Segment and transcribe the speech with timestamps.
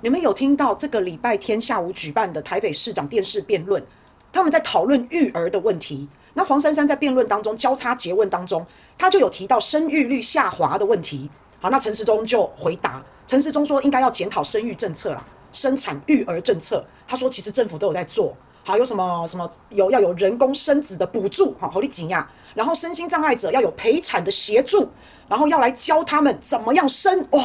[0.00, 3.84] 你们有听到这个礼拜天下午举办的台北市长电视辩论？
[4.32, 6.08] 他们在讨论育儿的问题。
[6.34, 8.64] 那黄珊珊在辩论当中交叉诘问当中，
[8.96, 11.28] 他就有提到生育率下滑的问题。
[11.58, 16.84] 好，那陈时中就回答，陈时中说应该要检讨生育政策啦，生产育儿政策。
[17.08, 18.36] 他说其实政府都有在做。
[18.62, 22.30] 好，有什么什么有要有人工生子的补助，好，好利紧呀。
[22.54, 24.88] 然后身心障碍者要有陪产的协助，
[25.26, 27.26] 然后要来教他们怎么样生。
[27.32, 27.42] 哇，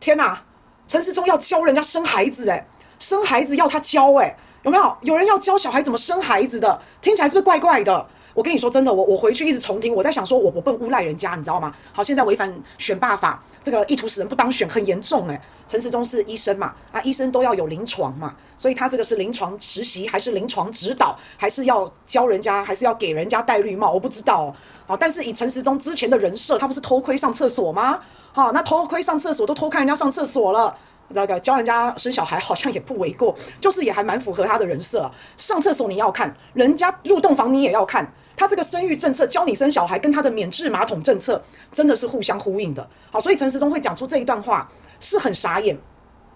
[0.00, 0.42] 天哪！
[0.86, 2.66] 陈时中要教人家生孩子，诶，
[2.98, 4.96] 生孩子要他教，诶，有没有？
[5.02, 6.80] 有人要教小孩怎么生孩子的？
[7.00, 8.06] 听起来是不是怪怪的？
[8.34, 11.72] 我跟你说真的，我我回去一直重听，我在想说，我我不能诬赖人家，你知道吗？
[11.92, 15.40] 好，现在违反选罢法，这个意图使人不当选，很严重诶。
[15.66, 23.92] 陈时中是医生嘛，啊，医生都要有临床嘛，所以他这个是临床实习，还是临床指导，还是要教人家，还是要给人家戴绿帽？
[23.92, 24.54] 我不知道。
[24.86, 28.00] 好，但是以陈时中之前的人设，他不是偷窥上厕所吗？
[28.32, 30.76] 好，那偷窥上厕所都偷看人家上厕所了，
[31.08, 35.10] 那个教人家生小孩好像也不为过，就是也还蛮符合他的人设。
[35.36, 38.12] 上厕所你要看，人家入洞房你也要看。
[38.36, 42.88] 他这个生育政策教你生小孩，跟他的免治马桶政策真的是互相呼应的。
[43.10, 44.68] 好，所以陈时中会讲出这一段话
[44.98, 45.78] 是很傻眼，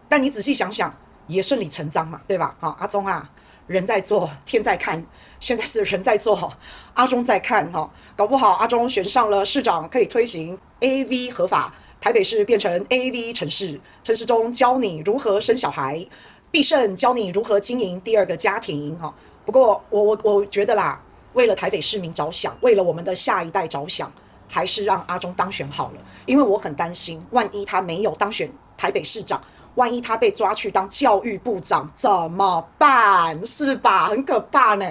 [0.08, 2.54] 但你仔细想想也顺理成章嘛，对吧？
[2.60, 3.28] 好，阿忠啊，
[3.66, 5.04] 人在做天在看，
[5.40, 6.52] 现在是人在做，
[6.94, 13.80] 阿忠在看哈，搞不好阿忠选上了市长，可以推行 AV 合法，台北市变成 AV 城市。
[14.04, 16.06] 陈时中教你如何生小孩，
[16.50, 19.12] 必胜教你如何经营第二个家庭哈。
[19.44, 21.02] 不过我我我觉得啦。
[21.38, 24.12] 为了台北市民着想，为了我们的下一代着想，
[24.48, 25.98] 还是让阿中当选好了。
[26.26, 29.40] 因为我很担心，万一他没有当选台北市长，
[29.76, 33.40] 万一他被抓去当教育部长怎么办？
[33.46, 34.08] 是吧？
[34.08, 34.84] 很可怕呢。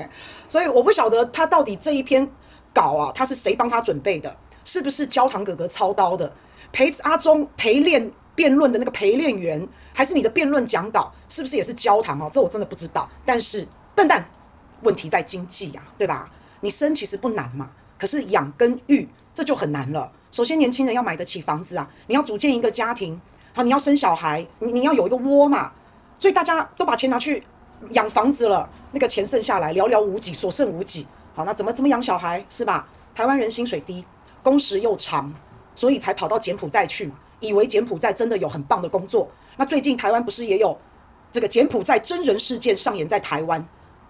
[0.48, 2.26] 所以我不晓得他到底这一篇
[2.73, 4.34] 稿啊，他是谁帮他准备的？
[4.64, 6.32] 是不是焦糖哥哥操刀的？
[6.72, 11.11] 陪阿中陪练辩论的那个陪练员，还是你的辩论讲稿？
[11.28, 12.30] 是不是也是焦糖哦？
[12.32, 13.09] 这我真的不知道。
[13.26, 14.26] 但是笨蛋。
[14.84, 16.30] 问题在经济呀，对吧？
[16.62, 20.12] 你生其实不难嘛，可是养跟育这就很难了。
[20.32, 23.20] 首先，年轻人要买得起房子啊，你要组建一个家庭，
[23.54, 25.72] 好，你要生小孩，你你要有一个窝嘛。
[26.20, 27.44] 所以大家都把钱拿去
[27.92, 31.06] 养房子了，那个钱剩下来寥寥无几，所剩无几。
[31.36, 32.88] 好，那怎么怎么养小孩是吧？
[33.14, 34.04] 台湾人薪水低，
[34.42, 35.32] 工时又长，
[35.76, 39.30] 所以才跑到柬埔寨去嘛，以为柬埔寨真的有很棒的工作。
[39.58, 40.78] 那最近台湾不是也有
[41.32, 43.64] 这个柬埔寨真人事件上演在台湾？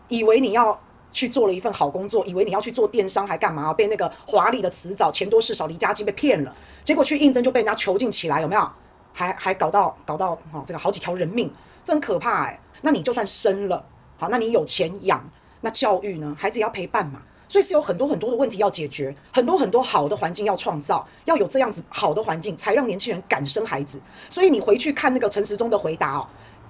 [0.07, 0.81] 以为你要
[1.11, 3.73] 去做了一份好工作，以为你要去做电商还干嘛？
[3.73, 8.69] 被那个华丽的辞藻、钱多事少、离家近被骗了，结果去应征就被人家囚禁起来，有没有？
[9.13, 11.51] 还还搞到搞到哈、哦、这个好几条人命，
[11.83, 12.59] 这很可怕哎。
[12.81, 13.83] 那你就算生了，
[14.17, 15.27] 好，那你有钱养，
[15.61, 16.35] 那教育呢？
[16.37, 23.99] 孩子要陪伴嘛，所以是有很多很多的问题要解决，很多很多好的环境要创造，要有这样子好的环境，才让年轻人敢生孩子。
[24.29, 26.27] 所以你回去看那个陈时中的回答哦，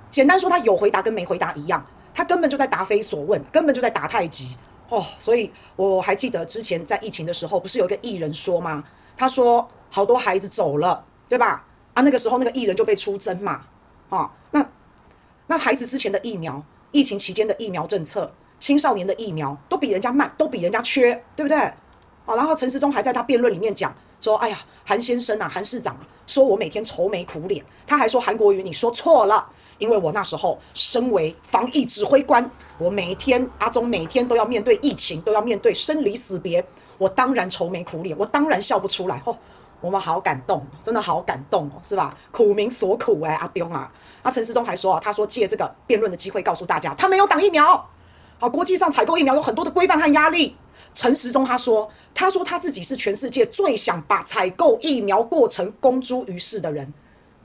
[0.09, 1.85] 简单说，他有回答跟没回答一样。
[2.17, 4.57] 他根本就在答非所问，根本就在打太极
[4.89, 8.83] 哦，所以我还记得之前在疫情的时候，不是有一个艺人说吗？
[9.15, 11.63] 他说好多孩子走了，对吧？
[11.93, 13.51] 啊，那个时候那个艺人就被出征嘛，
[14.09, 14.67] 啊、哦，那
[15.45, 21.55] 那孩子之前的疫苗，疫情期间的疫苗政策，青少年的疫苗都比人家慢，都比人家缺，对不对？
[21.55, 21.75] 啊、
[22.25, 29.49] 哦，然后陈时中还在他辩论里面讲说，哎呀，韩先生啊，韩市长啊，说我每天愁眉苦脸，他还说韩国瑜你说错了。
[29.77, 36.65] 因为我那时候身为防疫指挥官，我每天阿中每天都要面对疫情，都要面对生离死别，
[36.97, 39.21] 我当然愁眉苦脸，我当然笑不出来。
[39.25, 39.37] 哦，
[39.81, 42.15] 我们好感动，真的好感动哦，是吧？
[42.31, 43.91] 苦民所苦哎，阿中啊，
[44.23, 47.87] 那陈时中还说啊，他说借这个辩论的机会告诉大家，他没有挡疫苗。
[48.39, 50.55] 好，国际上采购疫苗有很多的规范和压力。
[50.93, 56.93] 陈时中他说，他说他自己是全世界最想把采购疫苗过程公诸于世的人。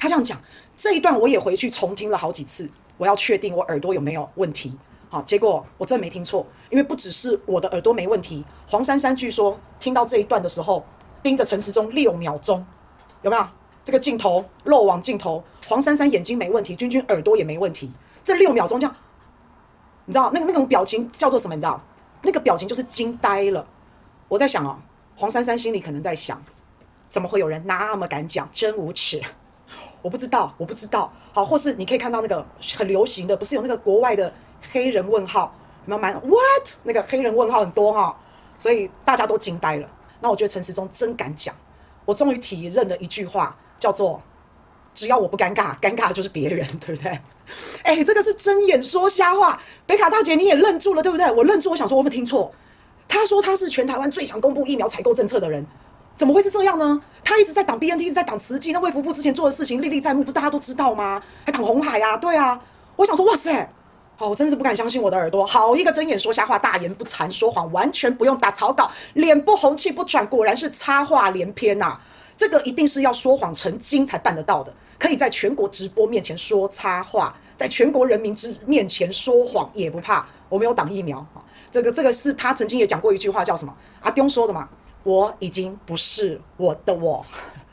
[0.02, 0.36] 他这样讲，
[0.76, 4.76] 这一段我也回去重听了好几次，我要确定我耳朵有没有问题。
[5.08, 10.84] 好，结果我真没听错，因为不只是我的耳朵没问题，黄珊珊据说听到这一段的时候，
[11.22, 12.66] 盯着陈时中六秒钟，
[13.22, 13.46] 有没有？
[13.84, 17.88] 这个镜头漏网镜头，黄珊珊眼睛没问题，君君耳朵也没问题，
[18.24, 18.96] 这六秒钟这样，
[20.06, 21.54] 你知道那个那种表情叫做什么？
[21.54, 21.80] 你知道？
[22.22, 23.64] 那个表情就是惊呆了。
[24.26, 24.76] 我在想哦，
[25.14, 26.42] 黄珊珊心里可能在想，
[27.08, 29.22] 怎么会有人那么敢讲，真无耻。
[30.02, 31.10] 我不知道，我不知道。
[31.32, 32.44] 好，或是你可以看到那个
[32.76, 34.30] 很流行的，不是有那个国外的
[34.72, 35.54] 黑人问号，
[35.86, 36.68] 有没有？What？
[36.82, 38.14] 那个黑人问号很多哈，
[38.58, 39.88] 所以大家都惊呆了。
[40.20, 41.54] 那我觉得陈时中真敢讲，
[42.04, 44.20] 我终于体认了一句话，叫做
[44.92, 47.18] “只要我不尴尬，尴尬的就是别人”， 对不对？
[47.82, 49.60] 哎，这个是睁眼说瞎话。
[49.86, 51.30] 北卡大姐你也愣住了，对不对？
[51.32, 52.52] 我愣住，我想说我没听错。
[53.08, 55.66] 他说他是全台湾最想公布疫苗采购政策的人。
[56.16, 57.00] 怎么会是这样呢？
[57.24, 61.22] 他一直在挡 BNT，一直在挡慈济，那卫福部之前做的事情历历在目，不是大家都知道吗？
[61.44, 62.60] 还挡红海啊，对啊。
[62.96, 63.68] 我想说，哇塞，
[64.16, 72.00] 好，我真是不敢相信我的耳朵，好一个睁眼说瞎话，大言不惭说谎，完全不用打草稿，脸不红气不喘，果然是插话连篇呐、啊。
[72.36, 80.26] 这个一定是要说谎成精才办得到的，可以在全国直播面前说插话，在全国人民之面前说谎也不怕。
[80.48, 83.74] 我没有挡疫苗啊，这个这个是他曾经也讲过一句话，叫什么？
[84.00, 84.68] 阿丁说的嘛，
[85.02, 87.24] 我已经不是我的我，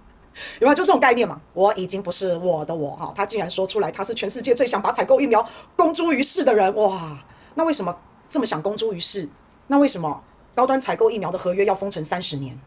[0.60, 0.74] 有没有？
[0.74, 3.14] 就这种概念嘛，我已经不是我的我哈。
[3.16, 5.46] 他竟然说出来，他是全世界最想把采购疫苗
[5.76, 7.18] 公诸于世的人哇！
[7.56, 7.96] 那为什么
[8.28, 9.30] 这么想公诸于世？
[9.68, 10.24] 那为什么
[10.56, 12.60] 高端采购疫苗的合约要封存三十年？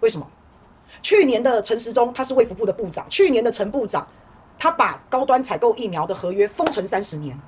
[0.00, 0.26] 为什么？
[1.02, 4.06] 去年的陈时中他是卫福部的部长，去年的陈部长
[4.58, 7.38] 他把高端采购疫苗的合约封存三十年。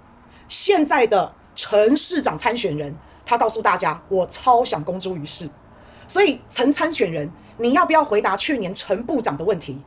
[0.49, 2.95] 现在的陈市长参选人，
[3.25, 5.49] 他告诉大家，我超想公诸于世。
[6.07, 9.81] 所以陈参选人，你要不要回答去年陈部长的问题？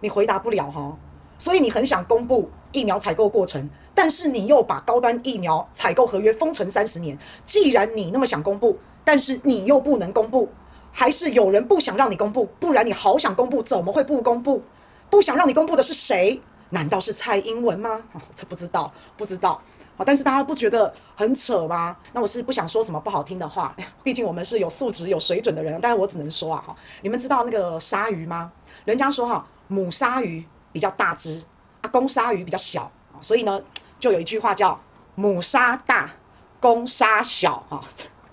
[0.00, 0.96] 你回答不了哈。
[1.38, 7.18] 所以你很想公布疫苗采购过程，但是你又把高端疫苗采购合约封存三十年。
[7.44, 10.48] 既然你那么想公布，但是你又不能公布。
[10.96, 14.62] 还是有人不想让你公布，不然你好想公布，怎么会不公布？
[15.10, 16.40] 不想让你公布的是谁？
[16.70, 18.00] 难道是蔡英文吗？
[18.34, 19.60] 这不知道，不知道。
[19.96, 21.96] 好，但是大家不觉得很扯吗？
[22.12, 25.78] 那我是不想说什么不好听的话， 毕竟我们是有素质、有水准的人。
[25.80, 28.50] 但是我只能说啊，哈，你们知道那个鲨鱼吗？
[28.84, 31.42] 人家说哈，母鲨鱼比较大只，
[31.80, 33.62] 啊，公鲨鱼比较小，所以呢，
[34.00, 34.80] 就有一句话叫
[35.14, 36.10] “母鲨大，
[36.60, 37.80] 公鲨小”啊。